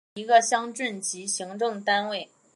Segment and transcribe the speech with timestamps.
[0.03, 2.27] 是下辖的一个乡镇级行政单位。